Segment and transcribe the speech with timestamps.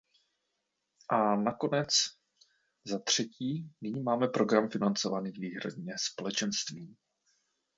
[1.09, 1.89] A nakonec,
[2.85, 6.95] za třetí, nyní máme program financovaný výhradně Společenstvím.